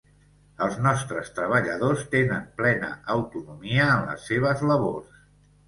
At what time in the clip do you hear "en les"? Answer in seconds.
3.99-4.29